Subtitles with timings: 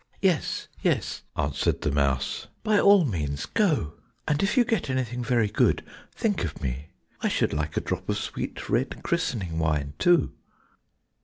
[0.19, 3.93] "Yes, yes," answered the mouse, "by all means go,
[4.27, 5.83] and if you get anything very good,
[6.15, 6.87] think of me,
[7.21, 10.33] I should like a drop of sweet red christening wine too."